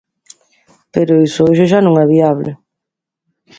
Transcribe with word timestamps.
Pero 0.93 1.21
iso 1.27 1.39
hoxe 1.47 1.65
xa 1.71 1.79
non 1.83 1.95
é 2.03 2.05
viable. 2.13 2.51